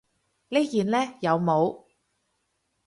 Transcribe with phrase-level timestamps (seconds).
[0.49, 0.97] 呢件呢？
[1.21, 1.85] 有帽